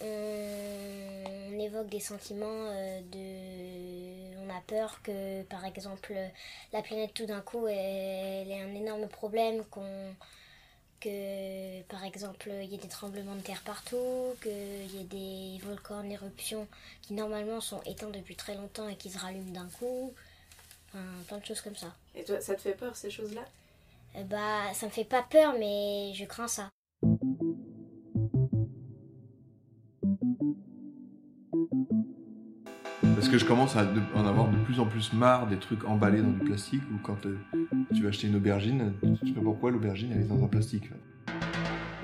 [0.00, 4.44] on, évoque des sentiments euh, de.
[4.46, 6.14] On a peur que, par exemple,
[6.72, 10.14] la planète tout d'un coup elle ait un énorme problème, qu'on
[11.00, 15.64] que par exemple il y ait des tremblements de terre partout, qu'il y ait des
[15.64, 16.66] volcans en éruption
[17.02, 20.14] qui normalement sont éteints depuis très longtemps et qui se rallument d'un coup.
[20.88, 21.92] Enfin, plein de choses comme ça.
[22.14, 23.44] Et toi, ça te fait peur ces choses-là?
[24.16, 26.70] Euh, Bah, ça me fait pas peur, mais je crains ça.
[33.34, 33.84] Que je commence à
[34.14, 37.26] en avoir de plus en plus marre des trucs emballés dans du plastique ou quand
[37.26, 37.36] euh,
[37.92, 40.90] tu vas acheter une aubergine, tu sais pas pourquoi l'aubergine elle est dans un plastique.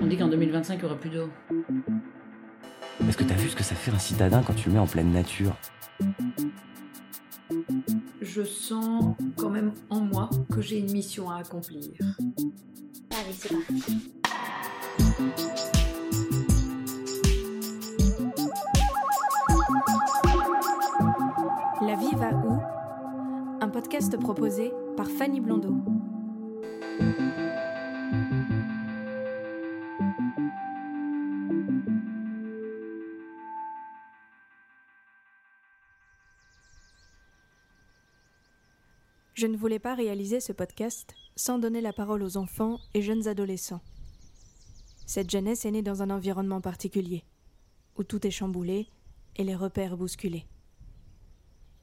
[0.01, 1.29] On dit qu'en 2025 il y aura plus d'eau.
[3.07, 4.87] Est-ce que t'as vu ce que ça fait un citadin quand tu le mets en
[4.87, 5.55] pleine nature?
[8.21, 11.91] Je sens quand même en moi que j'ai une mission à accomplir.
[13.09, 14.11] Allez, c'est parti.
[23.63, 25.75] Un podcast proposé par Fanny Blondeau.
[39.35, 43.27] Je ne voulais pas réaliser ce podcast sans donner la parole aux enfants et jeunes
[43.27, 43.81] adolescents.
[45.05, 47.23] Cette jeunesse est née dans un environnement particulier,
[47.95, 48.87] où tout est chamboulé
[49.35, 50.47] et les repères bousculés.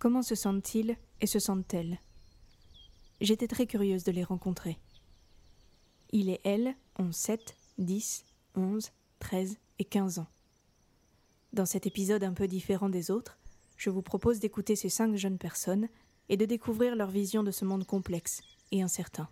[0.00, 2.00] Comment se sentent-ils et se sentent-elles
[3.20, 4.78] J'étais très curieuse de les rencontrer.
[6.10, 8.24] Il et elle ont 7, 10,
[8.54, 10.28] 11, 13 et 15 ans.
[11.52, 13.38] Dans cet épisode un peu différent des autres,
[13.76, 15.88] je vous propose d'écouter ces cinq jeunes personnes
[16.28, 19.28] et de découvrir leur vision de ce monde complexe et incertain.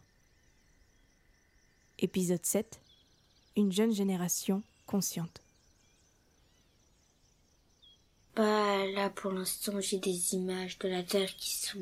[1.99, 2.81] Épisode 7
[3.57, 5.46] Une jeune génération consciente.
[8.37, 11.79] Bah là pour l'instant j'ai des images de la Terre qui sont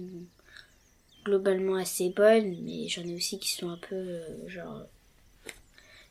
[1.24, 4.82] globalement assez bonnes, mais j'en ai aussi qui sont un peu euh, genre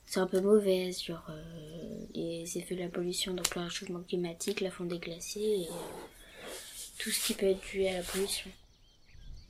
[0.05, 4.59] c'est un peu mauvaises, genre euh, les effets de la pollution, donc le réchauffement climatique,
[4.59, 5.67] la fonte des glaciers et
[6.99, 8.51] tout ce qui peut être dû à la pollution.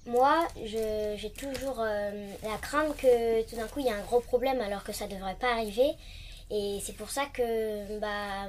[0.05, 4.19] Moi, j'ai toujours euh, la crainte que tout d'un coup il y a un gros
[4.19, 5.91] problème alors que ça devrait pas arriver.
[6.51, 8.47] Et c'est pour ça que bah,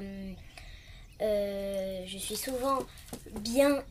[1.21, 2.79] euh, je suis souvent
[3.41, 3.83] bien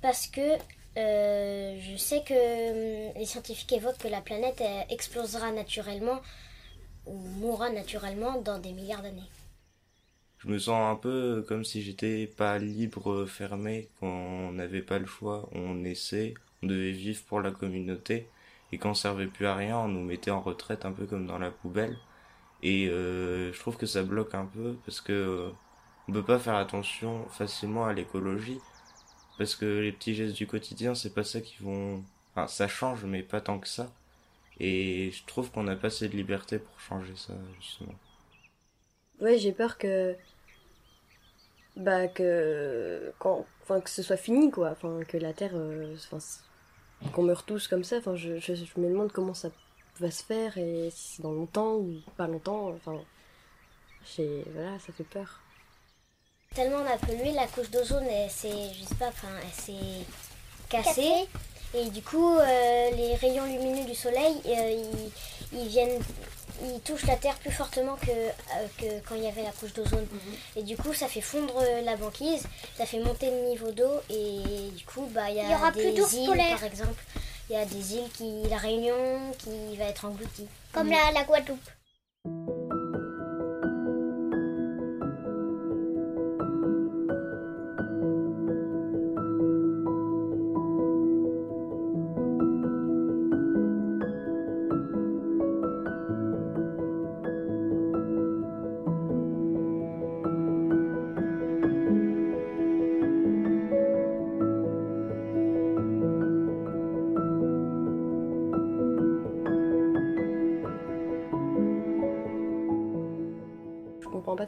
[0.00, 0.56] parce que
[0.96, 6.20] euh, je sais que les scientifiques évoquent que la planète explosera naturellement
[7.06, 9.30] ou mourra naturellement dans des milliards d'années.
[10.38, 15.06] Je me sens un peu comme si j'étais pas libre, fermé, qu'on n'avait pas le
[15.06, 18.28] choix, on essaie, on devait vivre pour la communauté
[18.72, 21.26] et quand on servait plus à rien, on nous mettait en retraite un peu comme
[21.26, 21.96] dans la poubelle.
[22.62, 25.50] Et euh, je trouve que ça bloque un peu parce que euh,
[26.08, 28.60] on peut pas faire attention facilement à l'écologie
[29.36, 32.02] parce que les petits gestes du quotidien, c'est pas ça qui vont.
[32.34, 33.92] Enfin, ça change, mais pas tant que ça.
[34.58, 37.94] Et je trouve qu'on n'a pas assez de liberté pour changer ça justement.
[39.20, 40.16] Ouais, j'ai peur que
[41.76, 45.94] bah que quand enfin que ce soit fini quoi enfin que la terre euh,
[47.12, 47.98] qu'on meurt tous comme ça.
[47.98, 49.50] Enfin, je, je, me demande comment ça
[50.00, 52.70] va se faire et si c'est dans longtemps ou pas longtemps.
[52.70, 52.98] Enfin,
[54.16, 55.40] voilà, ça fait peur.
[56.54, 60.04] Tellement on a pollué, la couche d'ozone, elle s'est, je sais pas, enfin, elle s'est
[60.68, 61.28] cassée.
[61.74, 64.82] Et du coup, euh, les rayons lumineux du soleil, euh,
[65.52, 66.00] ils, ils, viennent
[66.64, 69.72] il touche la terre plus fortement que, euh, que quand il y avait la couche
[69.74, 70.06] d'ozone.
[70.10, 70.34] Mhm.
[70.56, 72.42] Et du coup, ça fait fondre la banquise,
[72.76, 76.12] ça fait monter le niveau d'eau et du coup, bah, il y, aura des plus
[76.14, 76.56] îles, polaires.
[76.56, 77.04] par exemple.
[77.50, 80.46] Il y a des îles qui, la Réunion, qui va être engloutie.
[80.72, 81.60] Comme la, la Guadeloupe.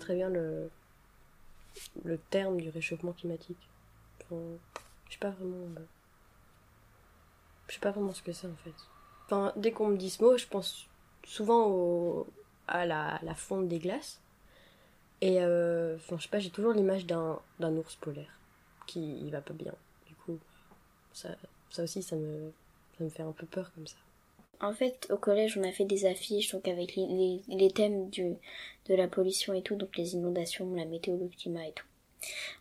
[0.00, 0.69] Très bien le,
[2.05, 3.69] le terme du réchauffement climatique.
[4.31, 4.37] je
[5.12, 5.67] sais pas vraiment.
[5.76, 5.85] Euh,
[7.69, 8.75] je sais pas vraiment ce que c'est en fait.
[9.56, 10.88] Dès qu'on me dit ce mot, je pense
[11.25, 12.26] souvent
[12.67, 14.20] à la, la fonte des glaces.
[15.20, 15.99] Et euh,
[16.31, 18.38] pas, j'ai toujours l'image d'un, d'un ours polaire
[18.87, 19.75] qui il va pas bien.
[20.06, 20.38] Du coup,
[21.12, 21.29] ça,
[21.70, 22.50] ça aussi, ça me,
[22.99, 23.97] ça me fait un peu peur comme ça.
[24.61, 28.35] En fait, au collège, on a fait des affiches donc avec les, thèmes du,
[28.87, 31.87] de la pollution et tout, donc les inondations, la météo, le climat et tout.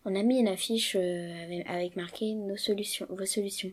[0.06, 3.72] On a mis une affiche euh, avec, marqué nos solutions, vos solutions.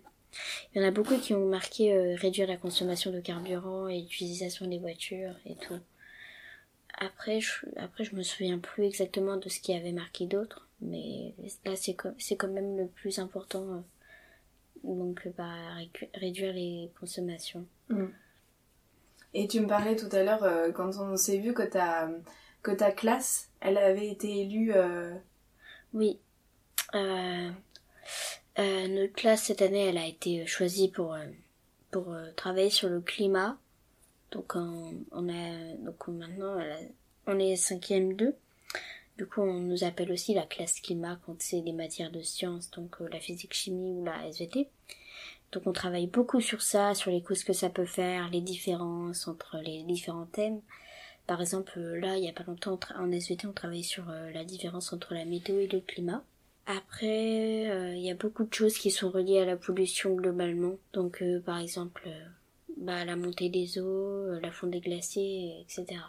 [0.75, 4.01] Il y en a beaucoup qui ont marqué euh, réduire la consommation de carburant et
[4.01, 5.79] l'utilisation des voitures et tout.
[6.99, 10.69] Après, je, après, je me souviens plus exactement de ce qu'il y avait marqué d'autre,
[10.81, 11.35] mais
[11.65, 13.65] là, c'est c'est quand même le plus important.
[13.65, 13.81] euh,
[14.83, 15.77] donc, bah,
[16.15, 17.67] réduire les consommations.
[19.35, 22.09] Et tu me parlais tout à l'heure, euh, quand on s'est vu, que ta,
[22.63, 24.73] que ta classe, elle avait été élue.
[24.75, 25.15] euh,
[25.93, 26.19] Oui.
[26.95, 27.51] Euh,
[28.57, 31.17] notre classe cette année, elle a été choisie pour
[31.91, 33.59] pour travailler sur le climat.
[34.31, 36.59] Donc on, a donc maintenant
[37.27, 38.35] on est cinquième 2.
[39.19, 42.71] Du coup, on nous appelle aussi la classe climat quand c'est des matières de sciences,
[42.71, 44.69] donc la physique, chimie ou la SVT.
[45.53, 49.29] Donc on travaille beaucoup sur ça, sur les causes que ça peut faire, les différences
[49.29, 50.61] entre les différents thèmes.
[51.27, 54.45] Par exemple, là, il y a pas longtemps, en SVT, on travaillait sur euh, la
[54.45, 56.23] différence entre la météo et le climat.
[56.67, 60.77] Après, euh, il y a beaucoup de choses qui sont reliées à la pollution globalement.
[60.93, 62.09] Donc, euh, par exemple,
[62.77, 66.01] bah, la montée des eaux, la fonte des glaciers, etc.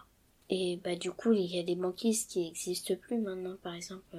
[0.50, 3.56] Et bah, du coup, il y a des banquises qui n'existent plus maintenant.
[3.64, 4.18] Par exemple,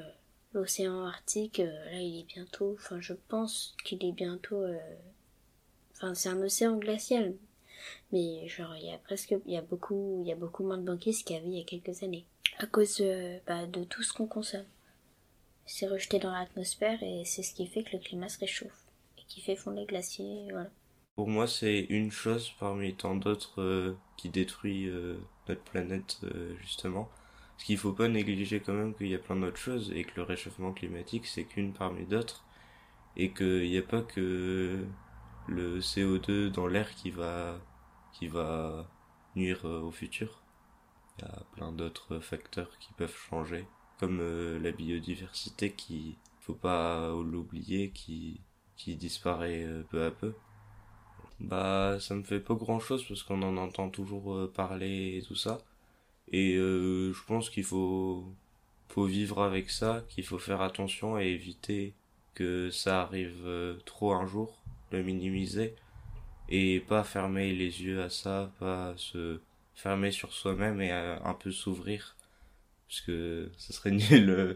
[0.52, 4.78] l'océan Arctique, euh, là, il est bientôt, enfin, je pense qu'il est bientôt, euh,
[5.96, 7.34] enfin, c'est un océan glacial.
[8.12, 10.78] Mais genre, il y a presque, il y a beaucoup, il y a beaucoup moins
[10.78, 12.26] de banquises qu'il y avait il y a quelques années.
[12.58, 14.66] À cause euh, bah, de tout ce qu'on consomme.
[15.66, 18.86] C'est rejeté dans l'atmosphère et c'est ce qui fait que le climat se réchauffe.
[19.18, 20.70] Et qui fait fondre les glaciers, voilà.
[21.14, 24.90] Pour moi, c'est une chose parmi tant d'autres euh, qui détruit
[25.48, 26.18] notre planète,
[26.60, 27.08] justement.
[27.58, 30.12] Parce qu'il faut pas négliger quand même qu'il y a plein d'autres choses et que
[30.14, 32.44] le réchauffement climatique, c'est qu'une parmi d'autres.
[33.16, 34.86] Et qu'il n'y a pas que
[35.48, 37.58] le CO2 dans l'air qui va,
[38.12, 38.88] qui va
[39.34, 40.40] nuire euh, au futur.
[41.18, 43.66] Il y a plein d'autres facteurs qui peuvent changer.
[43.98, 48.40] Comme euh, la biodiversité qui, faut pas l'oublier, qui,
[48.76, 50.32] qui disparaît euh, peu à peu.
[51.40, 55.34] Bah, ça me fait pas grand chose parce qu'on en entend toujours parler et tout
[55.34, 55.58] ça.
[56.32, 58.24] Et euh, je pense qu'il faut,
[58.88, 61.94] faut vivre avec ça, qu'il faut faire attention et éviter
[62.34, 65.74] que ça arrive euh, trop un jour, le minimiser
[66.48, 69.40] et pas fermer les yeux à ça, pas se
[69.74, 72.16] fermer sur soi-même et euh, un peu s'ouvrir
[72.88, 74.54] parce que ce serait nul euh,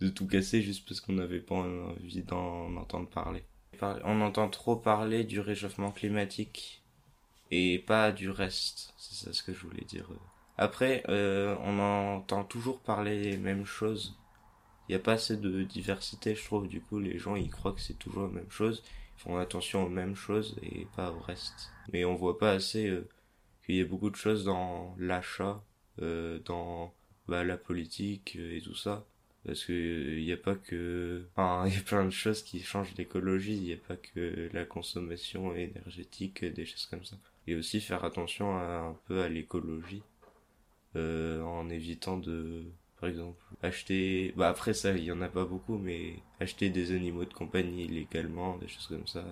[0.00, 3.44] de tout casser juste parce qu'on n'avait pas envie d'en entendre parler.
[3.78, 6.82] Par- On entend trop parler du réchauffement climatique
[7.50, 8.94] et pas du reste.
[8.98, 10.08] C'est ça ce que je voulais dire.
[10.58, 14.16] Après, euh, on entend toujours parler les mêmes choses.
[14.88, 16.68] Il n'y a pas assez de diversité, je trouve.
[16.68, 18.82] Du coup, les gens, ils croient que c'est toujours la même chose.
[19.16, 21.72] Ils font attention aux mêmes choses et pas au reste.
[21.92, 23.08] Mais on voit pas assez euh,
[23.64, 25.62] qu'il y a beaucoup de choses dans l'achat,
[26.00, 26.92] euh, dans
[27.28, 29.06] bah, la politique euh, et tout ça.
[29.46, 32.60] Parce que il n'y a pas que, enfin, il y a plein de choses qui
[32.60, 33.56] changent l'écologie.
[33.56, 37.16] Il n'y a pas que la consommation énergétique, des choses comme ça.
[37.46, 40.02] Et aussi faire attention un peu à l'écologie,
[40.96, 42.64] euh, en évitant de,
[43.00, 46.92] par exemple, acheter, bah après ça, il y en a pas beaucoup, mais acheter des
[46.94, 49.24] animaux de compagnie illégalement, des choses comme ça.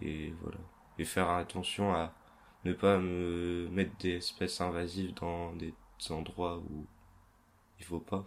[0.00, 0.58] Et voilà.
[0.98, 2.14] Et faire attention à
[2.64, 5.74] ne pas me mettre des espèces invasives dans des
[6.10, 6.86] endroits où
[7.78, 8.24] il faut pas.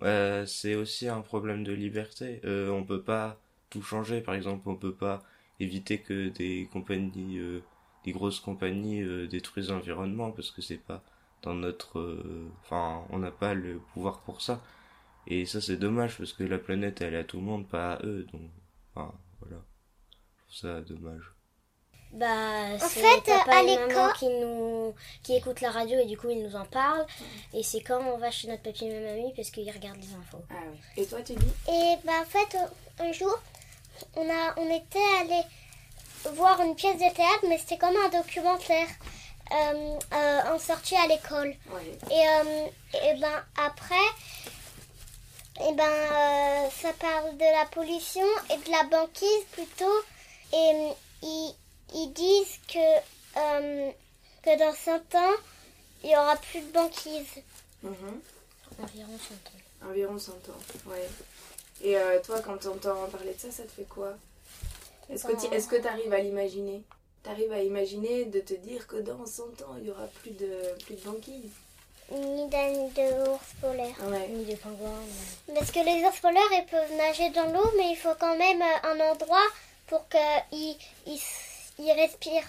[0.00, 2.40] Ouais, c'est aussi un problème de liberté.
[2.44, 3.38] Euh, on peut pas
[3.68, 4.20] tout changer.
[4.22, 5.22] Par exemple, on peut pas
[5.60, 7.38] éviter que des compagnies,
[8.00, 11.02] euh, des grosses compagnies euh, détruisent l'environnement parce que c'est pas
[11.42, 14.60] dans notre, euh, enfin, on n'a pas le pouvoir pour ça.
[15.26, 17.94] Et ça, c'est dommage parce que la planète, elle est à tout le monde, pas
[17.94, 18.26] à eux.
[18.32, 18.42] Donc,
[18.94, 19.56] enfin, voilà.
[20.50, 21.22] Je trouve ça dommage.
[22.12, 22.26] Bah,
[22.74, 24.92] En c'est fait, papa à l'école- qui nous
[25.22, 27.06] qui écoutent la radio et du coup ils nous en parlent.
[27.54, 30.42] Et c'est quand on va chez notre papy et mamie parce qu'ils regardent les infos.
[30.50, 30.78] Ah oui.
[30.96, 33.32] Et toi, tu dis Et bah en fait, euh, un jour,
[34.16, 35.40] on, a, on était allé
[36.34, 38.88] voir une pièce de théâtre, mais c'était comme un documentaire
[39.52, 41.54] euh, euh, en sortie à l'école.
[41.70, 41.98] Ouais.
[42.10, 42.66] Et, euh,
[43.04, 43.94] et ben après,
[45.68, 50.02] et ben euh, ça parle de la pollution et de la banquise plutôt.
[50.52, 51.54] Et ils,
[51.94, 53.90] ils disent que, euh,
[54.42, 55.36] que dans 100 ans,
[56.02, 57.42] il y aura plus de banquise.
[57.82, 58.20] Mhm.
[58.82, 59.90] Environ 100 ans.
[59.90, 61.08] Environ 100 ans, ouais.
[61.82, 64.14] Et euh, toi, quand t'entends parler de ça, ça te fait quoi?
[65.12, 66.82] Est-ce que tu est-ce que t'arrives à l'imaginer
[67.22, 70.50] T'arrives à imaginer de te dire que dans 100 ans, il y aura plus de,
[70.86, 71.50] plus de banquise
[72.12, 73.96] Ni d'un de ours polaires.
[74.08, 74.28] Ouais.
[74.28, 75.02] Ni de pingouins.
[75.54, 78.62] Parce que les ours polaires, ils peuvent nager dans l'eau, mais il faut quand même
[78.62, 79.46] euh, un endroit
[79.86, 80.76] pour qu'ils
[81.06, 81.20] ils,
[81.78, 82.48] ils respirent.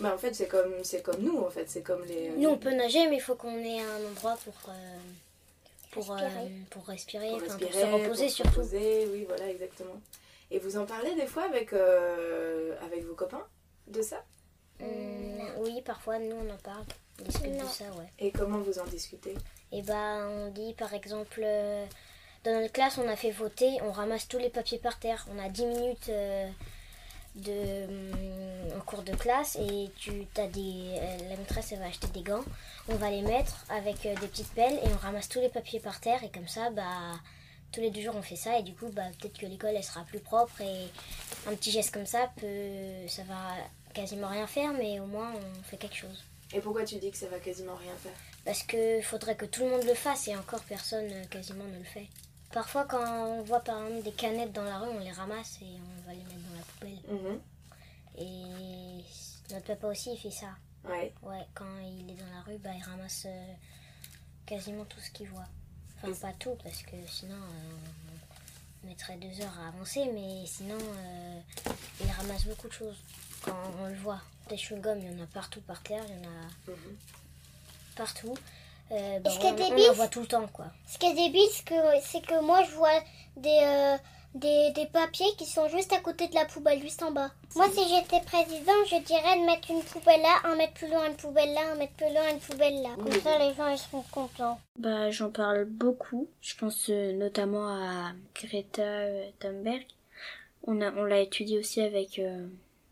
[0.00, 1.68] Mais en fait, c'est comme, c'est comme nous, en fait.
[1.70, 2.30] C'est comme les.
[2.30, 4.98] Nous, on peut nager, mais il faut qu'on ait un endroit pour, euh,
[5.92, 6.44] pour, Respirer.
[6.44, 8.50] euh, pour respirer, pour, se reposer pour se surtout.
[8.60, 10.00] reposer, oui, voilà, exactement.
[10.52, 13.44] Et vous en parlez des fois avec, euh, avec vos copains
[13.88, 14.22] de ça?
[14.80, 14.86] Hum,
[15.60, 16.84] oui, parfois, nous, on en parle.
[17.20, 17.64] On discute Non.
[17.64, 18.08] de ça, ouais.
[18.18, 19.34] Et comment vous en discutez?
[19.72, 21.86] Et ben, on dit par exemple, euh,
[22.44, 25.26] dans notre classe, on a fait voter, on ramasse tous les papiers par terre.
[25.34, 26.46] On a 10 minutes euh,
[27.36, 31.86] de, hum, en cours de classe et tu as des, euh, la maîtresse elle va
[31.86, 32.44] acheter des gants.
[32.88, 35.80] On va les mettre avec euh, des petites pelles et on ramasse tous les papiers
[35.80, 37.14] par terre et comme ça, bah,
[37.72, 39.84] tous les deux jours on fait ça et du coup, bah, peut-être que l'école elle
[39.84, 40.88] sera plus propre et
[41.46, 43.54] un petit geste comme ça peut, ça va
[43.94, 46.24] quasiment rien faire, mais au moins on fait quelque chose.
[46.52, 48.12] Et pourquoi tu dis que ça va quasiment rien faire?
[48.44, 51.78] Parce qu'il faudrait que tout le monde le fasse et encore personne euh, quasiment ne
[51.78, 52.08] le fait.
[52.52, 55.66] Parfois, quand on voit par exemple des canettes dans la rue, on les ramasse et
[55.66, 57.00] on va les mettre dans la poubelle.
[57.08, 57.40] Mhm.
[58.18, 60.48] Et notre papa aussi, il fait ça.
[60.84, 61.14] Ouais.
[61.22, 63.52] Ouais, quand il est dans la rue, bah, il ramasse euh,
[64.44, 65.46] quasiment tout ce qu'il voit.
[66.02, 67.36] Pas tout, parce que sinon,
[68.84, 71.40] on mettrait deux heures à avancer, mais sinon, euh,
[72.00, 72.96] il ramasse beaucoup de choses
[73.44, 74.20] quand on le voit.
[74.48, 76.96] Des chewing-gums, il y en a partout par terre, il y en a Mhm.
[77.96, 78.34] partout.
[78.90, 80.66] Euh, bah, on, on en voit tout le temps, quoi.
[80.88, 83.00] Ce qui est débile, c'est que, c'est que moi, je vois
[83.36, 83.96] des, euh,
[84.34, 87.30] des, des papiers qui sont juste à côté de la poubelle, juste en bas.
[87.54, 91.06] Moi, si j'étais président, je dirais de mettre une poubelle là, un mètre plus loin,
[91.06, 92.90] une poubelle là, un mètre plus loin, une poubelle là.
[92.96, 94.58] Comme ça, les gens, ils seront contents.
[94.78, 96.28] Bah, j'en parle beaucoup.
[96.40, 99.84] Je pense euh, notamment à Greta euh, Thunberg.
[100.64, 102.46] On a, on l'a étudié aussi avec euh,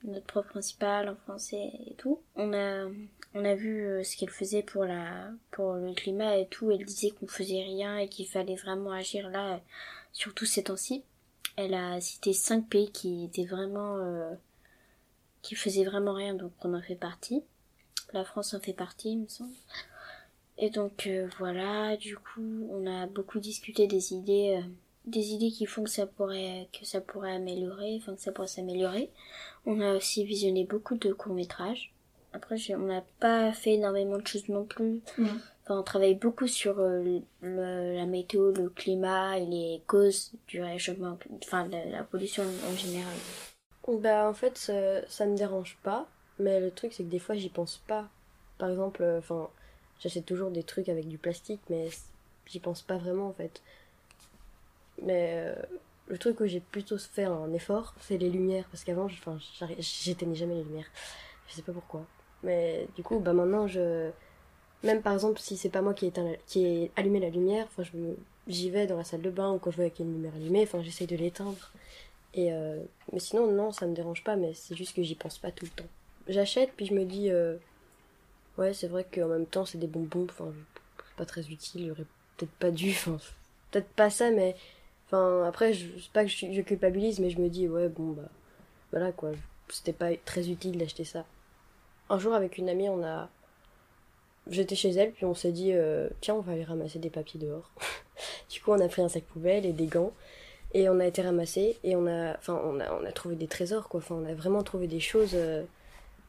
[0.05, 2.21] notre prof principal en français et tout.
[2.37, 2.87] On a,
[3.35, 6.71] on a vu ce qu'elle faisait pour la, pour le climat et tout.
[6.71, 9.61] Elle disait qu'on faisait rien et qu'il fallait vraiment agir là,
[10.13, 11.05] surtout ces temps-ci.
[11.57, 14.35] Elle a cité cinq pays qui étaient vraiment, euh,
[15.43, 17.43] qui faisaient vraiment rien, donc on en fait partie.
[18.13, 19.53] La France en fait partie, il me semble.
[20.59, 24.69] Et donc euh, voilà, du coup, on a beaucoup discuté des idées, euh,
[25.07, 29.11] des idées qui font que ça pourrait, que ça pourrait améliorer, que ça pourrait s'améliorer.
[29.67, 31.93] On a aussi visionné beaucoup de courts métrages.
[32.33, 35.01] Après, on n'a pas fait énormément de choses non plus.
[35.19, 35.41] Mhm.
[35.73, 41.67] On travaille beaucoup sur euh, la météo, le climat et les causes du réchauffement, enfin
[41.67, 43.15] de la pollution en général.
[43.87, 46.07] Bah en fait ça, ça me dérange pas,
[46.39, 48.09] mais le truc c'est que des fois j'y pense pas.
[48.59, 49.49] Par exemple, euh, enfin
[50.01, 51.89] j'achète toujours des trucs avec du plastique, mais
[52.47, 53.63] j'y pense pas vraiment en fait.
[55.03, 55.55] Mais euh,
[56.09, 59.09] le truc où j'ai plutôt fait un effort, c'est les lumières, parce qu'avant
[59.79, 60.91] j'éteignais jamais les lumières.
[61.49, 62.05] Je sais pas pourquoi.
[62.43, 64.11] Mais du coup, bah maintenant je...
[64.83, 66.11] Même par exemple si c'est pas moi qui
[66.57, 67.99] ai, allumé la lumière, enfin je
[68.49, 70.17] j'y vais dans la salle de bain ou quand je vois qu'il y a une
[70.17, 71.71] lumière allumée, enfin j'essaye de l'éteindre.
[72.35, 72.81] Et euh,
[73.13, 75.65] mais sinon, non, ça me dérange pas, mais c'est juste que j'y pense pas tout
[75.65, 75.89] le temps.
[76.29, 77.57] J'achète, puis je me dis, euh,
[78.57, 80.53] ouais, c'est vrai qu'en même temps, c'est des bonbons, enfin,
[81.17, 82.07] pas très utile, j'aurais
[82.37, 83.19] peut-être pas dû, enfin,
[83.71, 84.55] peut-être pas ça, mais,
[85.07, 88.13] enfin, après, je c'est pas que je, je culpabilise, mais je me dis, ouais, bon,
[88.13, 88.29] bah,
[88.93, 89.33] voilà, quoi,
[89.69, 91.25] c'était pas très utile d'acheter ça.
[92.09, 93.29] Un jour, avec une amie, on a.
[94.51, 97.39] J'étais chez elle, puis on s'est dit, euh, tiens, on va aller ramasser des papiers
[97.39, 97.71] dehors.
[98.51, 100.13] du coup, on a pris un sac poubelle et des gants.
[100.73, 103.49] Et on a été ramassé et on a, enfin, on a, on a trouvé des
[103.49, 103.99] trésors, quoi.
[103.99, 105.65] Enfin, on a vraiment trouvé des choses, euh,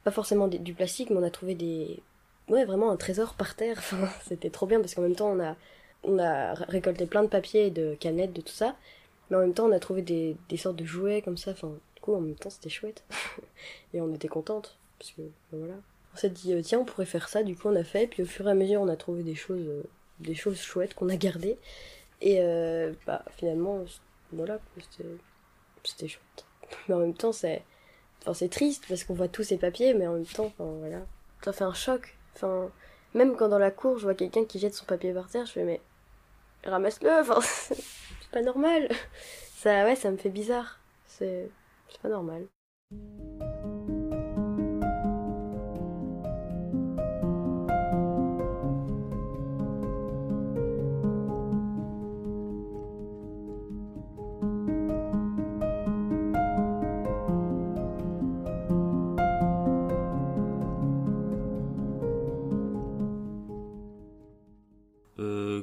[0.04, 2.00] pas forcément du plastique, mais on a trouvé des,
[2.50, 3.78] ouais, vraiment un trésor par terre.
[3.80, 5.56] Enfin, c'était trop bien parce qu'en même temps, on a,
[6.04, 8.76] on a récolté plein de papiers, de canettes, de tout ça.
[9.30, 11.52] Mais en même temps, on a trouvé des, des sortes de jouets comme ça.
[11.52, 13.04] Enfin, du coup, en même temps, c'était chouette.
[13.94, 15.76] et on était contente parce que, ben voilà.
[16.14, 17.44] On s'est dit, euh, tiens, on pourrait faire ça.
[17.44, 18.08] Du coup, on a fait.
[18.08, 19.84] Puis au fur et à mesure, on a trouvé des choses, euh,
[20.20, 21.58] des choses chouettes qu'on a gardées.
[22.22, 23.84] Et euh, bah, finalement,
[24.32, 24.60] voilà,
[25.84, 26.46] c'était chouette.
[26.88, 27.64] Mais en même temps, c'est
[28.26, 31.06] enfin, triste parce qu'on voit tous ces papiers, mais en même temps, enfin, voilà.
[31.44, 32.16] Ça fait un choc.
[32.36, 32.70] Enfin,
[33.14, 35.54] même quand dans la cour, je vois quelqu'un qui jette son papier par terre, je
[35.54, 35.82] fais, mais
[36.64, 38.90] ramasse-le, enfin, c'est pas normal.
[39.58, 40.80] Ça, ouais, ça me fait bizarre.
[41.08, 41.50] C'est
[42.02, 42.48] pas normal.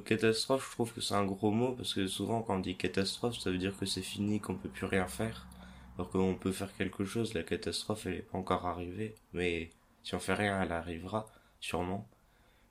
[0.09, 3.39] Catastrophe, je trouve que c'est un gros mot parce que souvent quand on dit catastrophe,
[3.39, 5.47] ça veut dire que c'est fini, qu'on peut plus rien faire.
[5.97, 9.71] Alors qu'on peut faire quelque chose, la catastrophe elle est pas encore arrivée, mais
[10.03, 11.27] si on fait rien, elle arrivera
[11.61, 12.09] sûrement.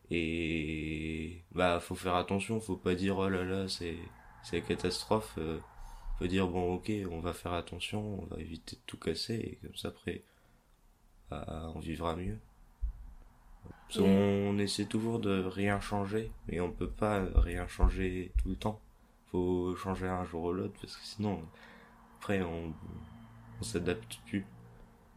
[0.10, 3.98] Et bah faut faire attention, faut pas dire oh là là c'est
[4.44, 5.36] c'est catastrophe.
[5.38, 5.60] Euh,
[6.20, 9.56] faut dire bon ok on va faire attention, on va éviter de tout casser et
[9.62, 10.24] comme ça après
[11.29, 12.39] bah, on vivra mieux.
[13.93, 18.81] Qu'on essaie toujours de rien changer, mais on peut pas rien changer tout le temps.
[19.31, 21.41] Faut changer un jour ou l'autre, parce que sinon,
[22.19, 22.74] après, on,
[23.59, 24.45] on s'adapte plus.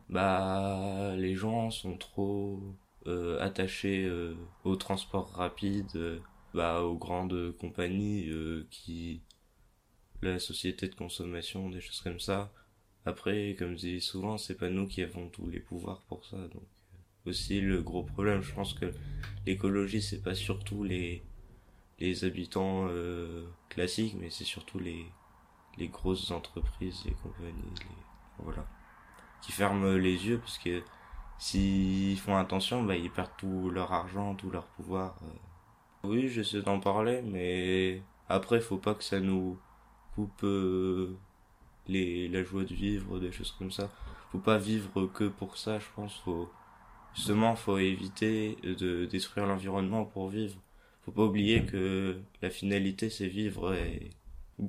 [0.09, 2.61] Bah, les gens sont trop
[3.07, 6.19] euh, attachés euh, au transport rapide, euh,
[6.55, 9.21] bah, aux grandes compagnies euh, qui,
[10.23, 12.53] la société de consommation, des choses comme ça.
[13.07, 16.37] Après, comme je dis souvent, c'est pas nous qui avons tous les pouvoirs pour ça,
[16.37, 16.63] donc
[17.27, 18.93] aussi le gros problème, je pense que
[19.47, 21.23] l'écologie c'est pas surtout les
[21.99, 25.07] les habitants euh, classiques, mais c'est surtout les
[25.79, 28.67] les grosses entreprises, les compagnies, les voilà,
[29.43, 30.83] qui ferment les yeux parce que
[31.39, 35.17] s'ils font attention, bah ils perdent tout leur argent, tout leur pouvoir.
[35.25, 36.09] euh.
[36.09, 39.59] Oui, j'essaie d'en parler, mais après faut pas que ça nous
[40.15, 41.17] coupe euh,
[41.89, 43.91] les la joie de vivre, des choses comme ça.
[44.33, 46.17] Faut pas vivre que pour ça, je pense.
[46.21, 46.51] Faut
[47.15, 50.57] justement faut éviter de détruire l'environnement pour vivre.
[51.03, 53.75] Faut pas oublier que la finalité c'est vivre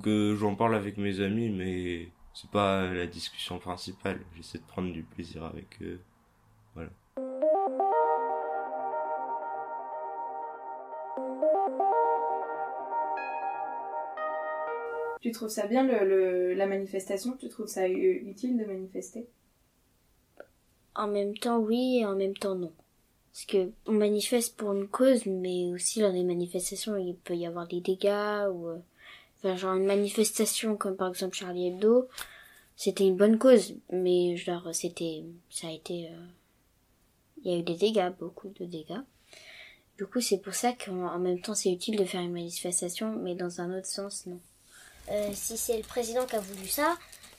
[0.02, 4.20] que j'en parle avec mes amis, mais c'est pas la discussion principale.
[4.34, 6.00] J'essaie de prendre du plaisir avec eux.
[6.74, 6.90] Voilà.
[15.20, 17.36] Tu trouves ça bien le, la manifestation?
[17.36, 19.26] Tu trouves ça u- utile de manifester?
[20.94, 22.72] En même temps, oui, et en même temps, non.
[23.32, 27.46] Parce que on manifeste pour une cause, mais aussi dans des manifestations, il peut y
[27.46, 28.78] avoir des dégâts ou, euh,
[29.38, 32.08] enfin, genre une manifestation comme par exemple Charlie Hebdo,
[32.76, 36.26] c'était une bonne cause, mais genre c'était, ça a été, euh,
[37.42, 39.00] il y a eu des dégâts, beaucoup de dégâts.
[39.96, 43.12] Du coup, c'est pour ça qu'en en même temps, c'est utile de faire une manifestation,
[43.14, 44.40] mais dans un autre sens, non.
[45.10, 46.98] Euh, si c'est le président qui a voulu ça,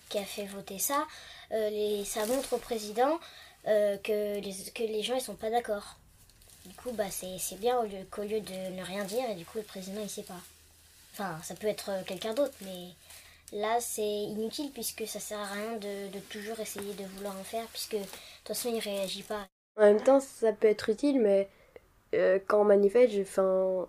[0.10, 1.06] qui a fait voter ça,
[1.52, 3.20] les, ça montre au président
[3.68, 5.98] euh, que, les, que les gens ils sont pas d'accord.
[6.66, 9.46] Du coup, bah, c'est bien au lieu, qu'au lieu de ne rien dire, et du
[9.46, 10.40] coup, le président il sait pas.
[11.14, 12.90] Enfin, ça peut être euh, quelqu'un d'autre, mais
[13.52, 17.66] là c'est inutile puisque ça sert à rien de, toujours essayer de vouloir en faire,
[17.68, 19.46] puisque de toute façon il réagit pas.
[19.78, 21.50] En même temps, ça peut être utile, mais
[22.14, 23.88] euh, quand on manifeste, enfin,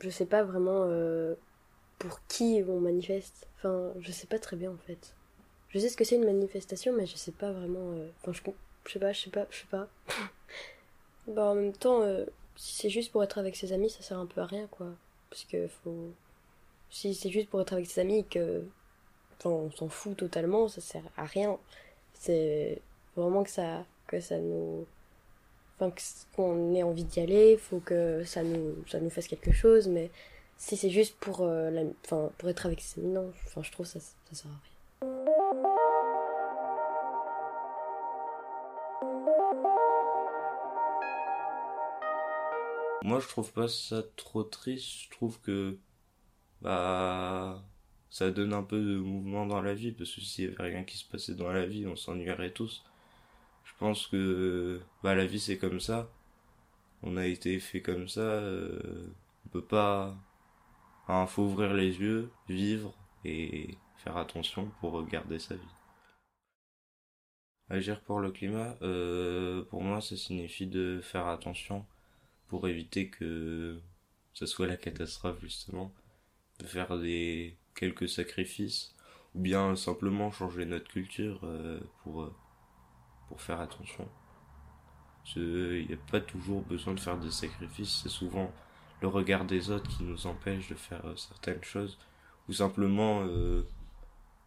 [0.00, 0.86] je sais pas vraiment
[1.98, 3.46] pour qui on manifeste.
[3.56, 5.14] Enfin, je sais pas très bien en fait.
[5.70, 7.94] Je sais ce que c'est une manifestation, mais je sais pas vraiment.
[8.88, 9.88] Je sais pas, je sais pas, je sais pas.
[11.28, 12.24] bah, en même temps, euh,
[12.56, 14.88] si c'est juste pour être avec ses amis, ça sert un peu à rien, quoi.
[15.30, 16.10] Parce que faut.
[16.90, 18.64] Si c'est juste pour être avec ses amis que.
[19.38, 21.58] Enfin, on s'en fout totalement, ça sert à rien.
[22.14, 22.80] C'est
[23.16, 24.86] vraiment que ça, que ça nous
[25.80, 25.94] enfin
[26.34, 30.10] qu'on ait envie d'y aller, faut que ça nous ça nous fasse quelque chose mais
[30.56, 33.86] si c'est juste pour euh, enfin pour être avec ses amis non, enfin je trouve
[33.86, 34.77] ça ça sert à rien.
[43.02, 45.04] Moi, je trouve pas ça trop triste.
[45.04, 45.78] Je trouve que
[46.62, 47.62] bah
[48.10, 50.84] ça donne un peu de mouvement dans la vie parce que s'il y avait rien
[50.84, 52.84] qui se passait dans la vie, on s'ennuierait tous.
[53.64, 56.10] Je pense que bah la vie c'est comme ça.
[57.02, 58.20] On a été fait comme ça.
[58.20, 59.08] euh,
[59.46, 60.16] on peut pas.
[61.04, 65.74] Enfin, faut ouvrir les yeux, vivre et faire attention pour garder sa vie.
[67.70, 71.86] Agir pour le climat, euh, pour moi, ça signifie de faire attention
[72.48, 73.80] pour éviter que
[74.34, 75.92] ce soit la catastrophe justement,
[76.60, 78.94] de faire des quelques sacrifices
[79.34, 82.34] ou bien simplement changer notre culture euh, pour euh,
[83.28, 84.08] pour faire attention.
[85.36, 88.50] Il n'y a pas toujours besoin de faire des sacrifices, c'est souvent
[89.00, 91.98] le regard des autres qui nous empêche de faire euh, certaines choses
[92.48, 93.66] ou simplement euh,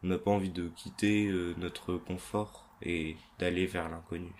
[0.03, 4.33] on n'a pas envie de quitter euh, notre confort et d'aller vers l'inconnu.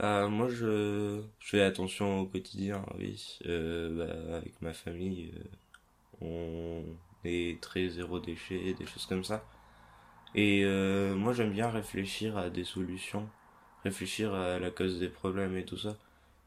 [0.00, 3.38] Bah, moi, je, je fais attention au quotidien, oui.
[3.46, 5.44] Euh, bah, avec ma famille, euh,
[6.22, 6.84] on
[7.24, 9.44] est très zéro déchet, des choses comme ça.
[10.34, 13.28] Et euh, moi, j'aime bien réfléchir à des solutions,
[13.84, 15.96] réfléchir à la cause des problèmes et tout ça.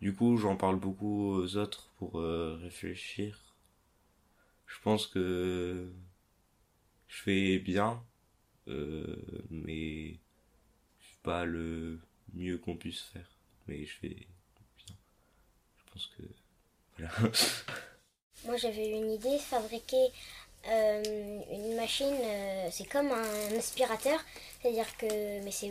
[0.02, 3.39] Du coup, j'en parle beaucoup aux autres pour euh, réfléchir.
[4.68, 5.88] Je pense que
[7.08, 8.04] je fais bien,
[9.50, 10.13] mais
[11.02, 12.00] je fais pas le
[12.34, 13.33] mieux qu'on puisse faire.
[13.67, 14.28] Mais je fais.
[14.88, 16.23] Je pense que
[16.97, 17.12] voilà.
[18.45, 20.12] Moi j'avais une idée, fabriquer
[20.69, 24.19] euh, une machine, euh, c'est comme un aspirateur,
[24.62, 25.67] c'est-à-dire que, mais c'est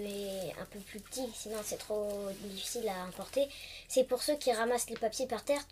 [0.61, 3.49] un peu plus petit, sinon c'est trop difficile à importer.
[3.89, 5.63] C'est pour ceux qui ramassent les papiers par terre,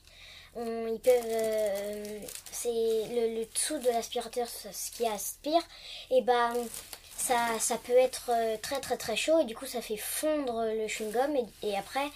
[0.56, 5.62] ils peuvent, euh, c'est le, le dessous de l'aspirateur, ce qui aspire,
[6.10, 6.54] et ben
[7.20, 10.64] ça, ça peut être euh, très très très chaud et du coup ça fait fondre
[10.64, 12.08] le chewing-gum et, et après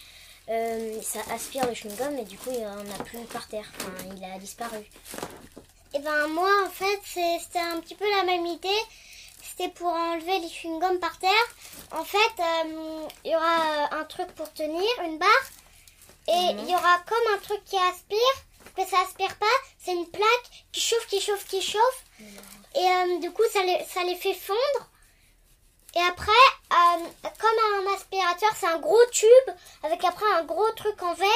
[0.48, 3.70] euh, ça aspire le chewing-gum et du coup il n'y en a plus par terre.
[3.76, 4.82] Enfin, il a disparu.
[5.94, 8.68] Et ben moi en fait c'était un petit peu la même idée.
[9.42, 11.48] C'était pour enlever les chewing-gums par terre.
[11.92, 15.46] En fait, euh, il y aura un truc pour tenir, une barre.
[16.26, 18.36] Et il y aura comme un truc qui aspire.
[18.76, 19.56] Mais ça aspire pas.
[19.78, 22.04] C'est une plaque qui chauffe, qui chauffe, qui chauffe.
[22.74, 24.88] Et euh, du coup ça les, ça les fait fondre.
[25.96, 26.32] Et après,
[26.72, 27.04] euh,
[27.38, 31.28] comme un aspirateur, c'est un gros tube avec après un gros truc en verre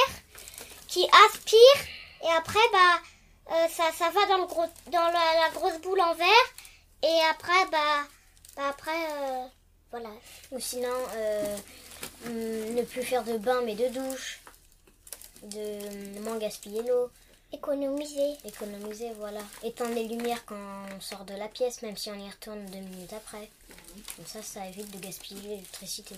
[0.88, 1.84] qui aspire.
[2.24, 3.00] Et après, bah,
[3.52, 6.26] euh, ça, ça va dans, le gros, dans la, grosse boule en verre.
[7.02, 8.04] Et après, bah,
[8.56, 9.46] bah après, euh,
[9.92, 10.10] voilà.
[10.50, 10.88] Ou sinon,
[12.26, 14.40] hum, ne plus faire de bain mais de douche.
[15.42, 17.10] De moins gaspiller l'eau.
[17.52, 18.36] Économiser.
[18.44, 19.40] Économiser, voilà.
[19.62, 22.78] Éteindre les lumières quand on sort de la pièce, même si on y retourne deux
[22.78, 23.48] minutes après.
[24.16, 26.14] Comme ça, ça évite de gaspiller l'électricité.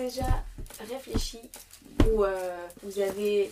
[0.00, 0.44] Déjà
[0.88, 1.38] réfléchi
[2.06, 3.50] ou euh, vous avez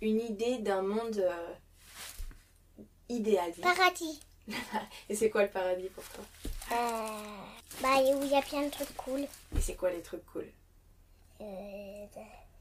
[0.00, 3.52] une idée d'un monde euh, idéal?
[3.62, 4.20] Paradis.
[5.08, 6.24] Et c'est quoi le paradis pour toi?
[6.72, 7.08] Euh,
[7.80, 9.20] bah, où il y a plein de trucs cool.
[9.20, 10.46] Et c'est quoi les trucs cool?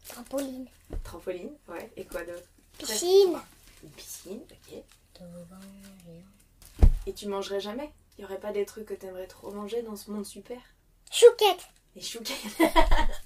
[0.08, 0.68] Trampoline.
[1.04, 1.92] Trampoline, ouais.
[1.98, 2.48] Et quoi d'autre?
[2.78, 3.38] Piscine.
[3.84, 4.84] Une piscine, ok.
[7.06, 7.92] Et tu mangerais jamais?
[8.18, 10.60] Il y aurait pas des trucs que t'aimerais trop manger dans ce monde super?
[11.12, 11.68] Chouquette.
[11.96, 12.58] Les chouquettes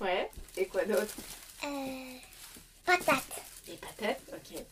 [0.00, 0.30] Ouais.
[0.56, 1.14] Et quoi d'autre?
[1.64, 2.16] Euh,
[2.84, 3.42] patate.
[3.68, 4.62] Les patates, ok.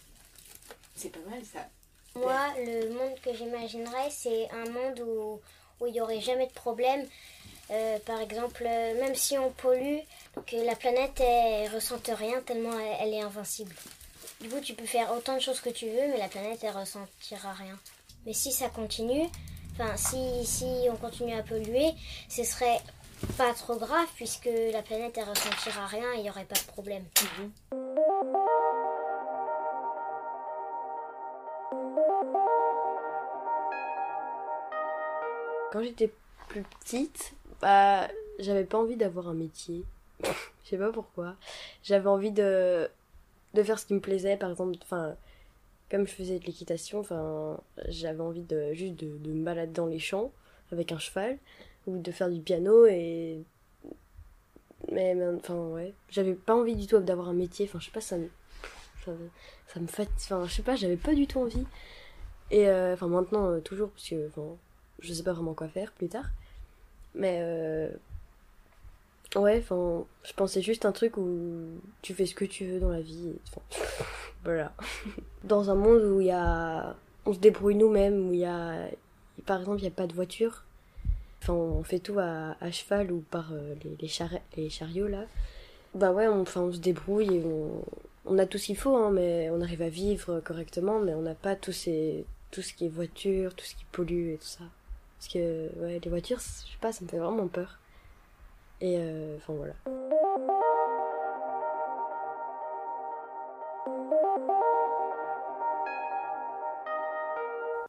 [0.97, 1.67] C'est pas mal ça.
[2.15, 5.41] Moi, le monde que j'imaginerais, c'est un monde où
[5.81, 7.07] où il n'y aurait jamais de problème.
[7.71, 9.99] Euh, par exemple, euh, même si on pollue,
[10.47, 13.75] que la planète elle, ressente rien tellement elle, elle est invincible.
[14.41, 16.77] Du coup, tu peux faire autant de choses que tu veux, mais la planète elle
[16.77, 17.79] ressentira rien.
[18.25, 19.27] Mais si ça continue,
[19.75, 21.93] enfin si si on continue à polluer,
[22.29, 22.81] ce serait
[23.37, 26.67] pas trop grave puisque la planète elle ressentira rien et il n'y aurait pas de
[26.67, 27.05] problème.
[35.73, 36.13] Quand j'étais
[36.49, 39.85] plus petite, bah, j'avais pas envie d'avoir un métier.
[40.25, 41.37] Je sais pas pourquoi.
[41.83, 42.89] J'avais envie de,
[43.55, 44.77] de faire ce qui me plaisait, par exemple,
[45.91, 49.87] comme je faisais de l'équitation, enfin, j'avais envie de juste de, de me balader dans
[49.87, 50.31] les champs
[50.71, 51.39] avec un cheval
[51.89, 53.43] ou de faire du piano et
[54.93, 58.01] mais, enfin ouais, j'avais pas envie du tout d'avoir un métier, enfin je sais pas
[58.01, 58.29] ça me
[59.05, 61.65] ça, me- fatigue, enfin je sais pas, j'avais pas du tout envie.
[62.51, 64.31] Et euh, enfin maintenant euh, toujours parce que
[65.01, 66.27] je sais pas vraiment quoi faire plus tard.
[67.15, 67.89] Mais euh,
[69.37, 72.91] ouais, enfin, je pensais juste un truc où tu fais ce que tu veux dans
[72.91, 73.33] la vie.
[74.45, 74.73] voilà.
[75.45, 76.97] Dans un monde où il y a,
[77.27, 78.89] on se débrouille nous-mêmes, où il y a,
[79.47, 80.65] par exemple, il n'y a pas de voiture.
[81.43, 84.09] Enfin, on fait tout à, cheval ou par euh, les,
[84.57, 85.25] les, chariots là.
[85.95, 87.45] Bah ouais, on, on se débrouille et
[88.27, 91.23] on, a tout ce qu'il faut, hein, mais on arrive à vivre correctement, mais on
[91.23, 94.47] n'a pas tous ces, tout ce qui est voiture, tout ce qui pollue et tout
[94.47, 94.65] ça.
[95.19, 97.79] Parce que ouais, les voitures, je sais pas, ça me fait vraiment peur.
[98.81, 99.75] Et euh, enfin voilà.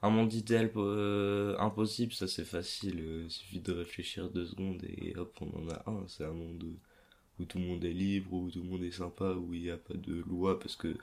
[0.10, 3.00] Un monde idéal euh, impossible, ça c'est facile.
[3.00, 6.08] euh, Il suffit de réfléchir deux secondes et hop, on en a un.
[6.08, 6.64] C'est un monde
[7.38, 9.70] où, tout le monde est libre, où tout le monde est sympa, où il n'y
[9.70, 10.98] a pas de loi parce que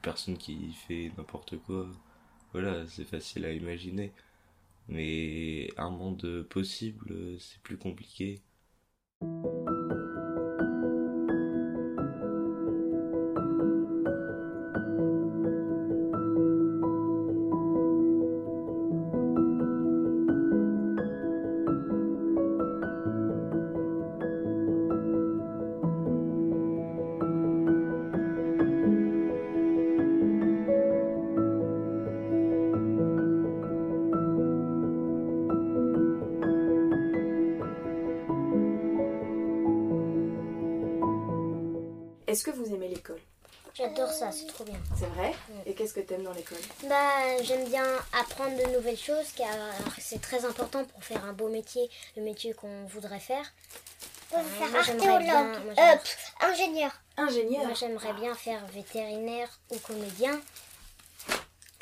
[0.00, 1.88] personne qui fait n'importe quoi.
[2.52, 4.12] Voilà, c'est facile à imaginer.
[4.88, 8.42] Mais un monde possible, euh, c'est plus compliqué.
[42.32, 43.20] Est-ce que vous aimez l'école?
[43.74, 44.78] J'adore ça, c'est trop bien.
[44.98, 45.34] C'est vrai?
[45.66, 46.56] Et qu'est-ce que t'aimes dans l'école?
[46.88, 47.84] Bah, j'aime bien
[48.18, 49.54] apprendre de nouvelles choses car
[49.98, 53.44] c'est très important pour faire un beau métier, le métier qu'on voudrait faire.
[54.34, 55.64] veux faire bien- archéologue.
[55.64, 56.90] moi, Euh, pff, ingénieur.
[57.18, 57.64] Ingénieur.
[57.66, 60.40] Moi, j'aimerais bien faire vétérinaire ou comédien.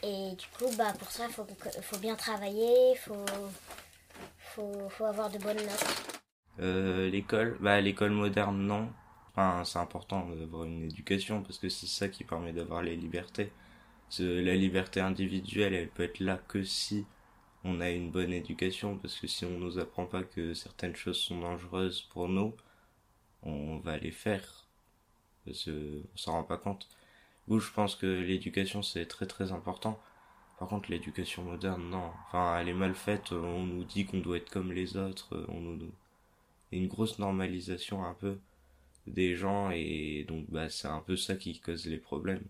[0.03, 1.47] Et du coup, bah, pour ça, il faut,
[1.83, 3.25] faut bien travailler, il faut,
[4.55, 5.87] faut, faut avoir de bonnes notes.
[6.59, 8.89] Euh, l'école, bah l'école moderne non.
[9.65, 13.53] C'est important d'avoir une éducation parce que c'est ça qui permet d'avoir les libertés.
[14.19, 17.07] La liberté individuelle, elle peut être là que si
[17.65, 21.19] on a une bonne éducation parce que si on nous apprend pas que certaines choses
[21.19, 22.55] sont dangereuses pour nous,
[23.43, 24.67] on va les faire.
[25.45, 26.89] Parce que on s'en rend pas compte.
[27.49, 30.01] Où je pense que l'éducation c'est très très important.
[30.59, 32.13] Par contre, l'éducation moderne, non.
[32.27, 33.33] Enfin, elle est mal faite.
[33.33, 35.47] On nous dit qu'on doit être comme les autres.
[35.49, 35.91] On nous,
[36.73, 38.39] une grosse normalisation un peu
[39.07, 42.45] des gens et donc bah c'est un peu ça qui cause les problèmes.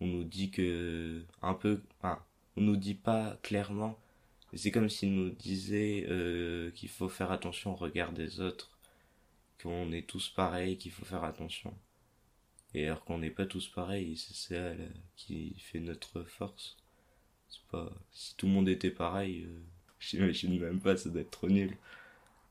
[0.00, 2.22] On nous dit que un peu enfin,
[2.56, 3.98] on nous dit pas clairement
[4.54, 8.70] c'est comme s'ils nous disaient euh, qu'il faut faire attention au regard des autres,
[9.62, 11.74] qu'on est tous pareils, qu'il faut faire attention.
[12.74, 14.74] Et alors qu'on n'est pas tous pareils, c'est ça
[15.16, 16.76] qui fait notre force.
[17.50, 19.60] C'est pas si tout le monde était pareil, euh,
[20.00, 21.76] j'imagine même pas ça doit être trop nul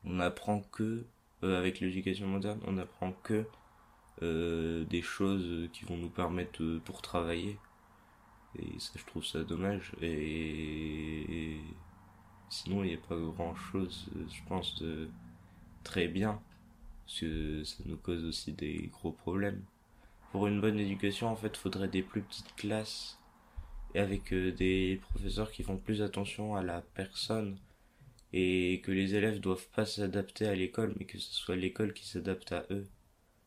[0.04, 1.04] on apprend que
[1.42, 3.46] euh, avec l'éducation moderne on apprend que
[4.22, 7.58] euh, des choses qui vont nous permettre euh, pour travailler.
[8.58, 9.92] Et ça je trouve ça dommage.
[10.00, 11.60] Et, et
[12.48, 15.08] sinon il n'y a pas grand chose je pense de
[15.84, 16.40] très bien.
[17.06, 19.62] Parce que ça nous cause aussi des gros problèmes.
[20.32, 23.18] Pour une bonne éducation en fait faudrait des plus petites classes.
[23.94, 27.56] Et avec euh, des professeurs qui font plus attention à la personne
[28.32, 32.06] et que les élèves doivent pas s'adapter à l'école mais que ce soit l'école qui
[32.06, 32.86] s'adapte à eux.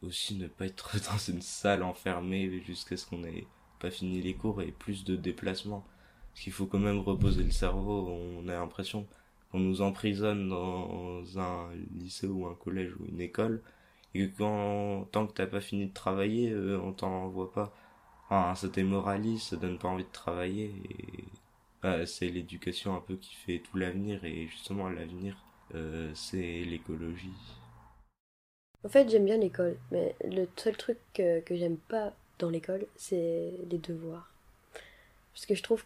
[0.01, 3.45] Aussi ne pas être dans une salle enfermée jusqu'à ce qu'on ait
[3.79, 5.85] pas fini les cours et plus de déplacements.
[6.31, 9.07] Parce qu'il faut quand même reposer le cerveau on a l'impression
[9.51, 13.61] qu'on nous emprisonne dans un lycée ou un collège ou une école
[14.13, 17.73] et que quand tant que t'as pas fini de travailler euh, on t'en envoie pas.
[18.29, 20.73] Enfin ça démoralise ça donne pas envie de travailler
[21.81, 25.35] bah, c'est l'éducation un peu qui fait tout l'avenir et justement l'avenir
[25.75, 27.33] euh, c'est l'écologie.
[28.83, 33.51] En fait, j'aime bien l'école, mais le seul truc que, j'aime pas dans l'école, c'est
[33.69, 34.31] les devoirs.
[35.33, 35.85] Parce que je trouve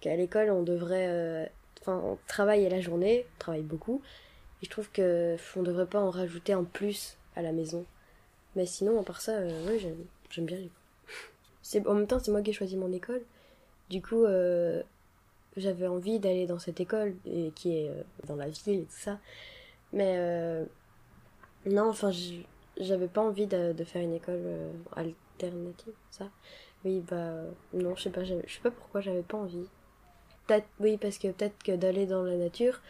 [0.00, 1.06] qu'à l'école, on devrait.
[1.08, 1.46] euh,
[1.82, 4.02] Enfin, on travaille à la journée, on travaille beaucoup,
[4.62, 7.84] et je trouve que on devrait pas en rajouter en plus à la maison.
[8.56, 11.90] Mais sinon, à part ça, euh, j'aime, bien l'école.
[11.92, 13.22] En même temps, c'est moi qui ai choisi mon école.
[13.90, 14.82] Du coup, euh,
[15.56, 18.90] j'avais envie d'aller dans cette école et qui est euh, dans la ville et tout
[18.90, 19.18] ça.
[19.92, 20.64] Mais euh,
[21.66, 22.10] non, enfin,
[22.80, 26.28] j'avais pas envie de, faire une école euh, alternative, ça.
[26.84, 27.34] Oui, bah
[27.74, 29.66] non, je sais pas, je sais pas pourquoi j'avais pas envie.
[30.46, 32.80] Peut-être, oui, parce que peut-être que d'aller dans la nature,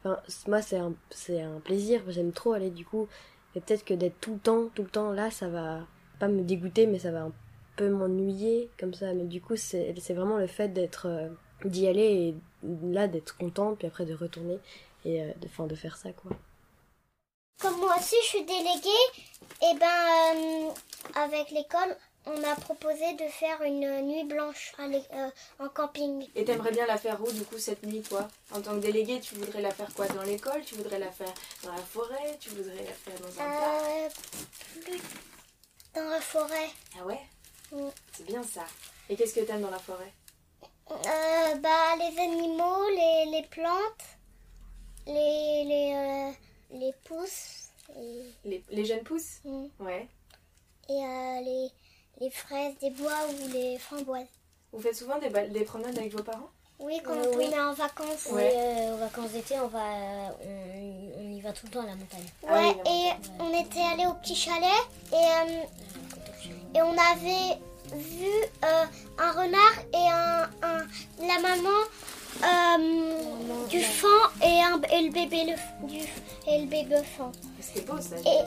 [0.00, 3.08] enfin, moi c'est un, c'est un plaisir, j'aime trop aller du coup.
[3.54, 5.80] Et peut-être que d'être tout le temps, tout le temps là, ça va
[6.18, 7.32] pas me dégoûter, mais ça va un
[7.76, 9.14] peu m'ennuyer comme ça.
[9.14, 11.08] Mais du coup, c'est c'est vraiment le fait d'être,
[11.64, 12.34] d'y aller et
[12.84, 14.58] là d'être contente, puis après de retourner
[15.04, 16.32] et euh, de, enfin, de faire ça quoi.
[17.60, 19.04] Comme moi aussi, je suis déléguée,
[19.62, 20.70] et ben, euh,
[21.16, 26.28] avec l'école, on a proposé de faire une nuit blanche à euh, en camping.
[26.36, 28.28] Et t'aimerais bien la faire où du coup cette nuit toi?
[28.52, 30.06] En tant que délégué, tu voudrais la faire quoi?
[30.08, 30.62] Dans l'école?
[30.64, 31.32] Tu voudrais la faire
[31.64, 32.36] dans la forêt?
[32.38, 33.84] Tu voudrais la faire dans un parc?
[33.86, 34.08] Euh,
[34.82, 35.00] plus
[35.94, 36.68] dans la forêt.
[37.00, 37.20] Ah ouais?
[37.72, 37.88] Mm.
[38.12, 38.66] C'est bien ça.
[39.08, 40.12] Et qu'est-ce que t'aimes dans la forêt?
[40.90, 44.04] Euh, bah, les animaux, les, les plantes,
[45.06, 46.30] les, les, euh,
[46.78, 49.40] les pousses, et, les, les jeunes pousses?
[49.44, 49.66] Mm.
[49.80, 50.08] Ouais.
[50.88, 51.68] et euh, les,
[52.20, 54.26] les fraises des bois ou les framboises.
[54.72, 56.50] Vous faites souvent des, bal- des promenades avec vos parents?
[56.80, 57.44] Oui, quand Euh, on oui.
[57.52, 58.28] est en vacances.
[58.30, 59.80] Oui, euh, aux vacances d'été, on va,
[60.42, 62.26] on, on y va tout le temps à la montagne.
[62.44, 64.68] Ouais, et on était allé au petit chalet
[65.12, 65.64] et, euh,
[66.76, 67.58] et on avait
[67.94, 68.26] vu
[68.64, 68.84] euh,
[69.18, 70.86] un renard et un, un-
[71.26, 71.78] la maman
[72.44, 74.10] euh, du fan
[74.42, 75.98] et, un, et le bébé le, du,
[76.46, 77.32] et le bébé fan.
[77.60, 78.16] C'était beau ça.
[78.16, 78.38] Et,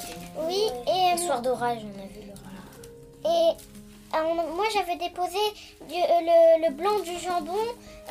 [0.47, 3.53] oui, et, Le soir d'orage, on a vu le renard.
[3.53, 3.55] et
[4.13, 5.37] euh, moi j'avais déposé
[5.87, 7.53] du- euh, le, le blanc du jambon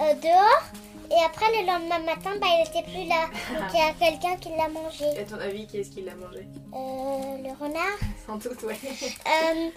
[0.01, 0.63] euh, dehors
[1.11, 3.27] et après le lendemain matin bah, il était plus là.
[3.59, 5.05] Donc il y a quelqu'un qui l'a mangé.
[5.17, 6.47] Et à ton avis, qui est-ce qui l'a mangé?
[6.73, 7.99] Euh, le renard.
[8.27, 8.79] Sans doute, ouais.
[8.85, 9.71] Euh,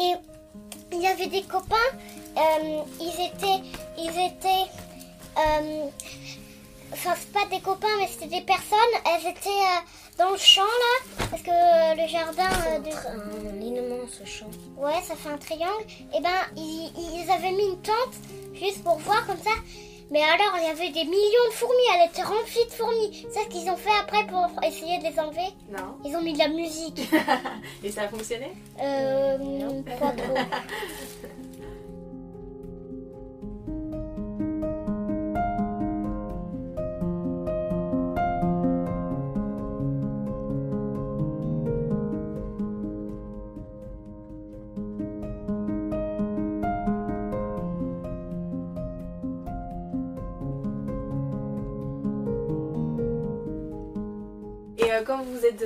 [0.00, 0.14] et
[0.92, 1.76] il y avait des copains,
[2.36, 3.62] euh, ils étaient,
[3.98, 4.70] ils étaient,
[5.36, 5.86] euh,
[6.92, 9.80] enfin c'est pas des copains mais c'était des personnes, elles étaient euh,
[10.18, 12.48] dans le champ là, parce que le jardin
[12.80, 12.90] de...
[12.90, 14.50] Un immense champ.
[14.76, 15.84] Ouais, ça fait un triangle.
[16.16, 18.16] Et ben, ils, ils avaient mis une tente
[18.54, 19.50] juste pour voir comme ça.
[20.10, 23.26] Mais alors, il y avait des millions de fourmis, elle était remplie de fourmis.
[23.30, 25.96] C'est ce qu'ils ont fait après pour essayer de les enlever Non.
[26.04, 27.00] Ils ont mis de la musique.
[27.84, 28.52] Et ça a fonctionné?
[28.82, 30.34] Euh, pas trop.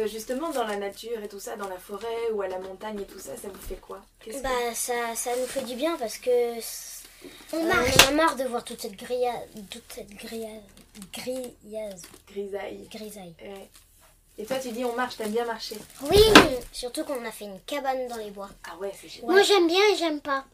[0.07, 3.05] justement dans la nature et tout ça, dans la forêt ou à la montagne et
[3.05, 4.01] tout ça, ça vous fait quoi?
[4.21, 6.55] Que- Bah ça, ça nous fait du bien parce que
[7.53, 7.95] On euh, marche.
[7.99, 10.63] on en a marre de voir toute cette grillade, toute cette grillade,
[11.13, 12.89] grillade, Grisaille.
[12.91, 13.35] grisaille.
[13.43, 13.69] Ouais.
[14.39, 15.77] Et toi, tu dis on marche, t'aimes bien marcher
[16.11, 16.19] Oui,
[16.73, 18.49] surtout qu'on a fait une cabane dans les bois.
[18.69, 19.31] Ah ouais, c'est génial.
[19.31, 20.45] Moi, j'aime bien et j'aime pas.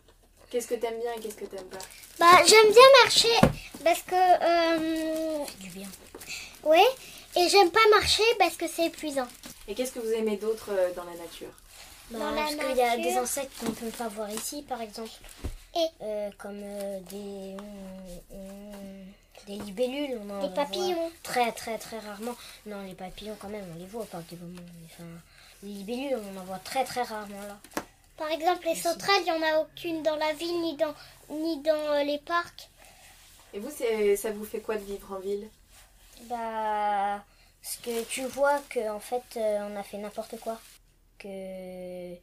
[0.51, 1.79] Qu'est-ce que t'aimes bien et qu'est-ce que t'aimes pas?
[2.19, 3.39] Bah, j'aime bien marcher
[3.85, 4.15] parce que.
[4.15, 5.87] Euh, Du bien.
[6.65, 6.87] ouais.
[7.39, 9.29] Et j'aime pas marcher parce que c'est épuisant.
[9.69, 11.53] Et qu'est-ce que vous aimez d'autre euh, dans la nature?
[12.11, 14.63] Bah, Dans la parce qu'il y a des insectes qu'on ne peut pas voir ici,
[14.63, 15.11] par exemple.
[15.77, 17.57] Et Euh, comme euh, des,
[19.47, 20.19] des libellules.
[20.25, 21.11] On en Des voit papillons.
[21.23, 22.35] Très, très, très rarement.
[22.67, 24.61] Non, les papillons, quand même, on les voit par des moments.
[24.87, 25.05] Enfin,
[25.63, 27.59] les libellules, on en voit très, très rarement là.
[28.17, 30.95] Par exemple, les sauterelles, il n'y en a aucune dans la ville ni dans,
[31.31, 32.69] ni dans euh, les parcs.
[33.55, 35.49] Et vous, ça vous fait quoi de vivre en ville?
[36.23, 37.25] Bah,
[37.63, 40.61] parce que tu vois que en fait, euh, on a fait n'importe quoi.
[41.19, 42.15] Que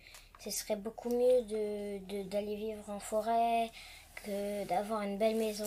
[0.43, 3.69] ce serait beaucoup mieux de de- d'aller vivre en forêt,
[4.23, 5.65] que d'avoir une belle maison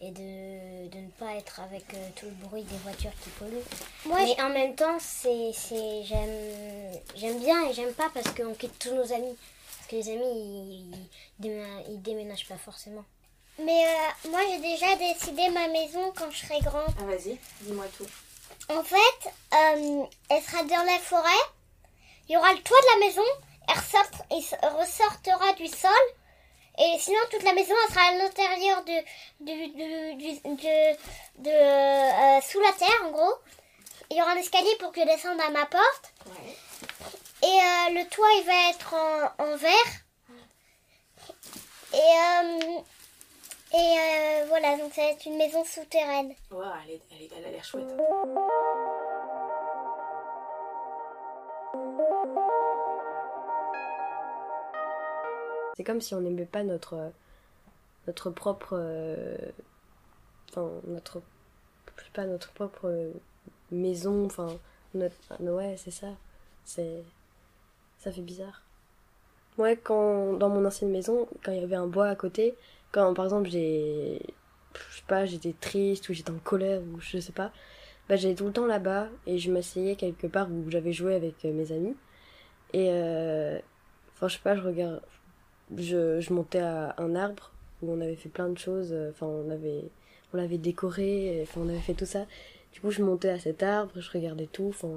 [0.00, 3.30] et, et de, de ne pas être avec euh, tout le bruit des voitures qui
[3.30, 3.64] polluent.
[4.06, 8.78] Moi, Mais en même temps, c'est c'est j'aime bien et j'aime pas parce qu'on quitte
[8.78, 9.36] tous nos amis.
[9.76, 10.90] Parce que les amis,
[11.40, 13.04] ils, ils, ils déménagent pas forcément.
[13.64, 16.94] Mais euh, moi, j'ai déjà décidé ma maison quand je serai grande.
[16.98, 18.06] Ah vas-y, dis-moi tout.
[18.72, 21.44] En fait, euh, elle sera dans la forêt.
[22.28, 23.24] Il y aura le toit de la maison.
[23.68, 25.90] Elle ressort- elle ressortira du sol.
[26.78, 29.00] Et sinon, toute la maison, elle sera à l'intérieur de,
[29.40, 30.96] du- de,
[31.38, 33.34] de, euh, sous la terre, en gros.
[34.10, 36.12] Il y aura un escalier pour que je descende à ma porte.
[36.26, 36.56] Ouais.
[37.42, 39.92] Et euh, le toit, il va être en, en verre.
[41.92, 42.80] Et, euh,
[43.72, 46.32] et euh, voilà, donc ça va être une maison souterraine.
[46.50, 47.86] Ouah, elle, est- elle, est- elle a l'air chouette.
[55.76, 57.10] C'est comme si on n'aimait pas notre
[58.06, 59.36] notre propre euh,
[60.50, 61.20] enfin notre
[61.98, 63.12] je sais pas notre propre
[63.70, 64.48] maison enfin
[64.94, 66.08] notre ouais c'est ça
[66.64, 67.02] c'est
[67.98, 68.62] ça fait bizarre
[69.58, 72.54] ouais quand dans mon ancienne maison quand il y avait un bois à côté
[72.92, 74.20] quand par exemple j'ai
[74.90, 77.52] je sais pas j'étais triste ou j'étais en colère ou je sais pas
[78.08, 81.44] bah j'allais tout le temps là-bas et je m'asseyais quelque part où j'avais joué avec
[81.44, 81.96] euh, mes amis
[82.72, 83.58] et euh,
[84.14, 85.02] enfin je sais pas je regarde
[85.76, 88.92] je, je montais à un arbre où on avait fait plein de choses.
[88.92, 89.84] euh, Enfin, on avait,
[90.32, 91.40] on l'avait décoré.
[91.42, 92.26] Enfin, on avait fait tout ça.
[92.72, 94.68] Du coup, je montais à cet arbre, je regardais tout.
[94.68, 94.90] Enfin,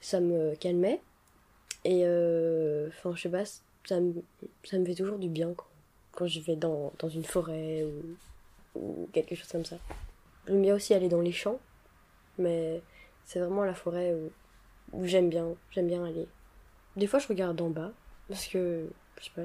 [0.00, 1.00] ça me calmait.
[1.84, 3.44] Et euh, enfin, je sais pas,
[3.86, 4.14] ça me,
[4.64, 5.68] ça me fait toujours du bien quoi,
[6.12, 7.84] quand je vais dans, dans une forêt
[8.74, 9.76] ou, quelque chose comme ça.
[10.46, 11.60] J'aime bien aussi aller dans les champs,
[12.38, 12.82] mais
[13.24, 14.14] c'est vraiment la forêt
[14.92, 16.26] où, j'aime bien, j'aime bien aller.
[16.96, 17.92] Des fois, je regarde en bas
[18.28, 19.42] parce que je sais pas,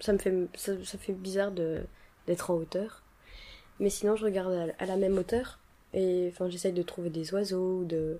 [0.00, 3.02] ça me fait ça, ça fait bizarre d'être en hauteur.
[3.80, 5.58] Mais sinon, je regarde à, la même hauteur
[5.94, 8.18] et enfin, j'essaye de trouver des oiseaux ou de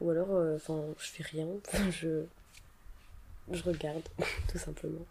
[0.00, 1.48] ou alors euh, enfin, je fais rien,
[1.90, 2.24] je
[3.50, 4.02] je regarde
[4.50, 5.04] tout simplement.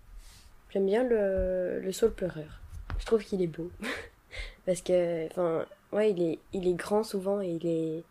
[0.73, 2.59] J'aime bien le le saule pleureur.
[2.99, 3.71] Je trouve qu'il est beau
[4.65, 8.03] parce que enfin ouais, il est il est grand souvent et il est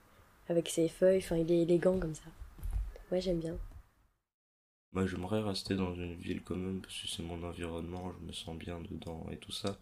[0.49, 2.31] avec ses feuilles, enfin, il est élégant comme ça.
[3.11, 3.57] Ouais, j'aime bien.
[4.93, 8.33] Moi, j'aimerais rester dans une ville quand même, parce que c'est mon environnement, je me
[8.33, 9.79] sens bien dedans et tout ça.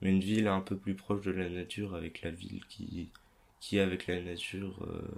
[0.00, 3.10] Mais une ville un peu plus proche de la nature, avec la ville qui,
[3.60, 5.08] qui est avec la nature, euh,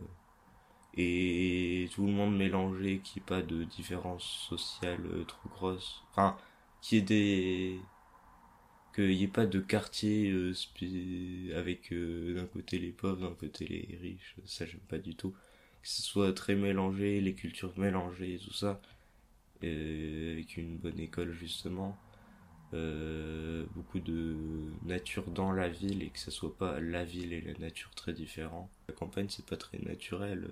[0.95, 6.03] et tout le monde mélangé, qui pas de différence sociale euh, trop grosse.
[6.11, 6.37] Enfin,
[6.81, 7.79] qui ait des,
[8.95, 10.53] qu'il n'y ait pas de quartier euh,
[11.57, 15.31] avec euh, d'un côté les pauvres, d'un côté les riches, ça j'aime pas du tout.
[15.83, 18.81] Que ce soit très mélangé, les cultures mélangées tout ça
[19.65, 21.99] euh, avec une bonne école justement,
[23.75, 24.37] beaucoup de
[24.85, 28.13] nature dans la ville et que ce soit pas la ville et la nature très
[28.13, 28.71] différents.
[28.89, 30.51] La campagne c'est pas très naturel,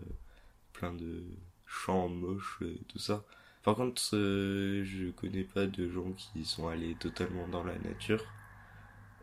[0.73, 1.23] plein de
[1.67, 3.25] champs moches et tout ça.
[3.69, 8.25] Par contre, euh, je connais pas de gens qui sont allés totalement dans la nature.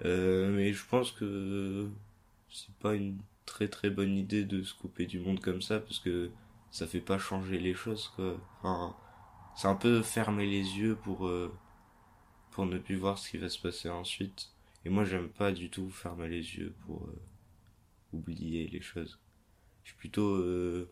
[0.04, 1.90] Euh, mais je pense que
[2.52, 3.18] c'est pas une
[3.48, 6.30] très très bonne idée de se couper du monde comme ça parce que
[6.70, 8.40] ça fait pas changer les choses quoi.
[8.62, 8.96] Enfin,
[9.56, 11.52] c'est un peu fermer les yeux pour euh,
[12.52, 14.52] pour ne plus voir ce qui va se passer ensuite.
[14.86, 17.10] Et moi j'aime pas du tout fermer les yeux pour
[18.14, 19.18] oublier les choses.
[19.84, 20.38] Je suis plutôt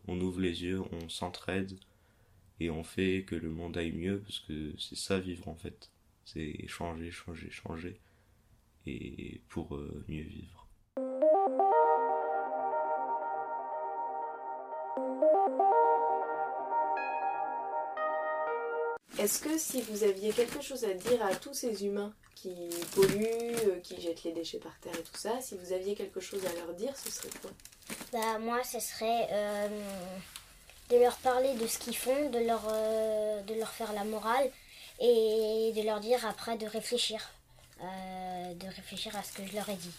[0.07, 1.77] on ouvre les yeux, on s'entraide
[2.63, 5.89] et on fait que le monde aille mieux parce que c'est ça vivre en fait.
[6.23, 7.99] C'est changer, changer, changer
[8.85, 10.67] et pour euh, mieux vivre.
[19.19, 23.55] Est-ce que si vous aviez quelque chose à dire à tous ces humains qui polluent,
[23.67, 26.45] euh, qui jettent les déchets par terre et tout ça, si vous aviez quelque chose
[26.45, 27.51] à leur dire, ce serait quoi?
[28.11, 29.69] Bah moi, ce serait euh,
[30.89, 34.49] de leur parler de ce qu'ils font, de leur, euh, de leur faire la morale
[34.99, 37.19] et de leur dire après de réfléchir,
[37.81, 39.91] euh, de réfléchir à ce que je leur ai dit.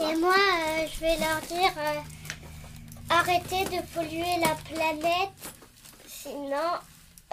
[0.00, 2.00] Et moi, euh, je vais leur dire euh,
[3.10, 5.30] arrêtez de polluer la planète,
[6.08, 6.70] sinon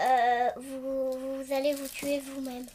[0.00, 1.12] euh, vous,
[1.44, 2.66] vous allez vous tuer vous-même.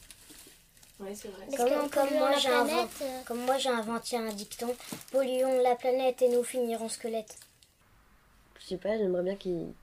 [0.99, 1.45] Ouais, c'est vrai.
[1.55, 4.75] Parce Comme, moi, la j'ai planète, inventé, comme moi j'ai inventé un dicton,
[5.11, 7.35] polluons la planète et nous finirons squelettes.
[8.67, 9.73] Je sais pas, j'aimerais bien qu'ils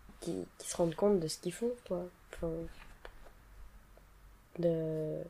[0.59, 2.05] se rendent compte de ce qu'ils font, quoi.
[2.35, 2.53] Enfin,
[4.59, 5.22] de...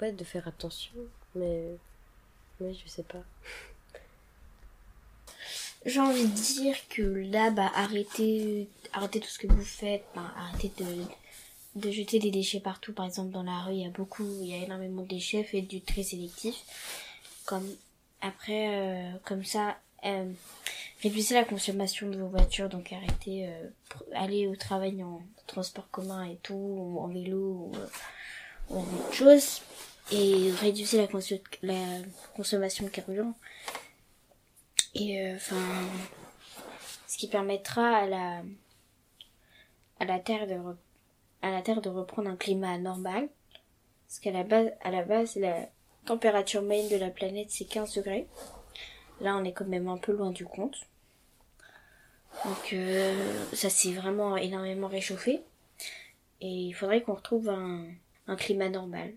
[0.00, 0.94] Ouais, de faire attention,
[1.34, 1.76] mais...
[2.58, 3.22] Ouais, je sais pas.
[5.84, 10.32] J'ai envie de dire que là, bah, arrêtez, arrêtez tout ce que vous faites, bah,
[10.38, 11.04] arrêtez de,
[11.74, 12.94] de jeter des déchets partout.
[12.94, 15.44] Par exemple, dans la rue, il y a beaucoup, il y a énormément de déchets,
[15.44, 16.56] faites du tri sélectif.
[17.44, 17.68] Comme,
[18.22, 20.30] après, euh, comme ça, euh,
[21.02, 23.68] réduisez la consommation de vos voitures, donc arrêtez, euh,
[24.14, 29.62] allez au travail en transport commun et tout, ou en vélo, ou, euh, autre chose.
[30.12, 31.82] Et réduisez la, conso- la
[32.36, 33.34] consommation de carburant.
[34.94, 35.56] Et enfin,
[37.06, 38.42] ce qui permettra à la
[39.98, 40.76] à la Terre de re-
[41.42, 43.28] à la Terre de reprendre un climat normal,
[44.06, 45.68] parce qu'à la base à la base la
[46.06, 48.26] température moyenne de la planète c'est 15 degrés.
[49.20, 50.76] Là on est quand même un peu loin du compte.
[52.44, 53.14] Donc euh,
[53.52, 55.40] ça s'est vraiment énormément réchauffé
[56.40, 59.14] et il faudrait qu'on retrouve un, climat normal.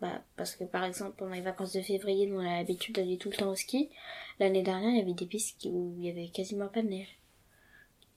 [0.00, 3.18] Bah, parce que par exemple pendant les vacances de février nous on a l'habitude d'aller
[3.18, 3.90] tout le temps au ski.
[4.40, 7.18] L'année dernière, il y avait des pistes où il y avait quasiment pas de neige.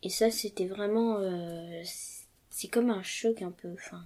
[0.04, 1.82] Et ça, c'était vraiment, euh,
[2.50, 3.72] c'est comme un choc un peu.
[3.74, 4.04] Enfin,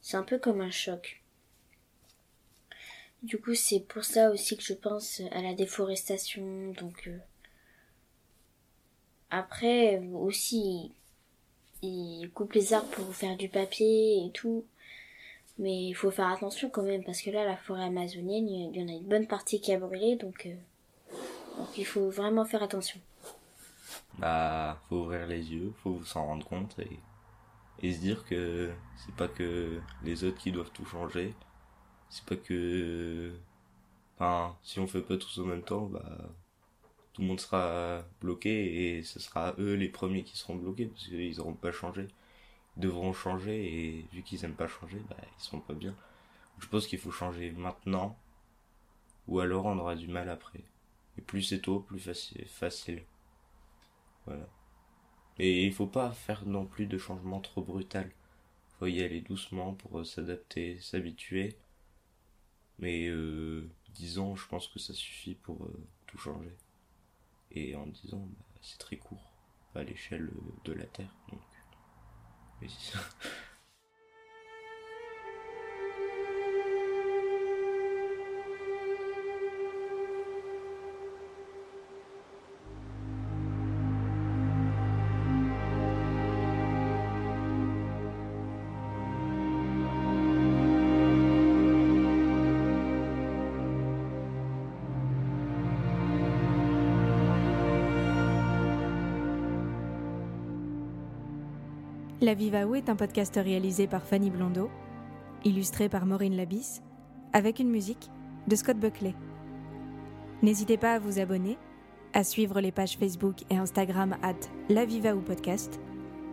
[0.00, 1.19] c'est un peu comme un choc.
[3.22, 6.72] Du coup, c'est pour ça aussi que je pense à la déforestation.
[6.72, 7.18] Donc, euh,
[9.30, 10.92] après aussi,
[11.82, 14.64] ils coupent les arbres pour faire du papier et tout.
[15.58, 18.82] Mais il faut faire attention quand même parce que là, la forêt amazonienne, il y
[18.82, 20.46] en a une bonne partie qui a brûlé, donc.
[20.46, 20.54] euh,
[21.58, 23.00] donc il faut vraiment faire attention.
[24.18, 26.98] Bah, faut ouvrir les yeux, faut s'en rendre compte et,
[27.82, 31.34] et se dire que c'est pas que les autres qui doivent tout changer.
[32.10, 33.32] C'est pas que,
[34.16, 36.18] enfin, si on fait pas tous en même temps, bah,
[37.12, 41.06] tout le monde sera bloqué et ce sera eux les premiers qui seront bloqués parce
[41.06, 42.08] qu'ils n'auront pas changé.
[42.76, 45.94] Ils devront changer et vu qu'ils aiment pas changer, bah, ils seront pas bien.
[46.60, 48.18] Je pense qu'il faut changer maintenant
[49.28, 50.62] ou alors on aura du mal après.
[51.18, 52.46] Et plus c'est tôt, plus facile.
[52.46, 53.04] facile.
[54.26, 54.48] Voilà.
[55.38, 58.10] Et il faut pas faire non plus de changement trop brutal.
[58.78, 61.56] Faut y aller doucement pour euh, s'adapter, s'habituer.
[62.80, 66.56] Mais euh, 10 ans, je pense que ça suffit pour euh, tout changer.
[67.52, 69.32] Et en 10 ans, bah, c'est très court
[69.74, 71.14] à l'échelle euh, de la Terre.
[71.30, 71.40] Donc,
[72.60, 72.98] oui, c'est ça.
[102.30, 104.70] La Viva Où est un podcast réalisé par Fanny Blondeau,
[105.44, 106.80] illustré par Maureen Labis,
[107.32, 108.08] avec une musique
[108.46, 109.16] de Scott Buckley.
[110.40, 111.58] N'hésitez pas à vous abonner,
[112.12, 115.80] à suivre les pages Facebook et Instagram at La Viva Où podcast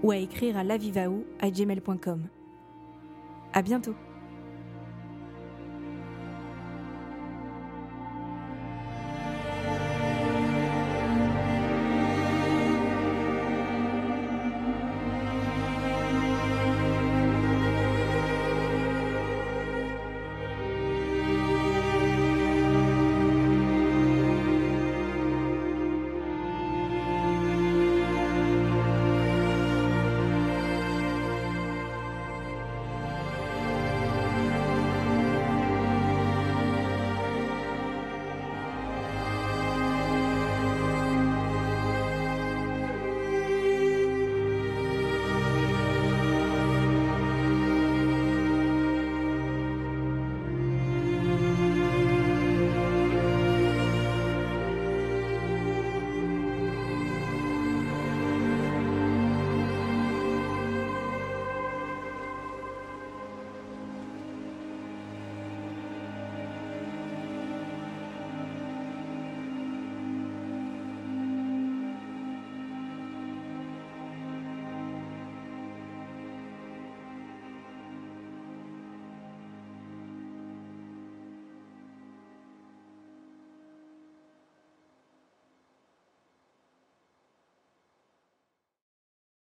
[0.04, 2.28] ou à écrire à lavivaou@gmail.com.
[3.54, 3.96] À bientôt.